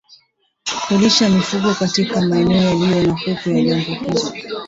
[0.87, 4.31] Kulisha mifugo katika maeneo yaliyo na kupe walioambukizwa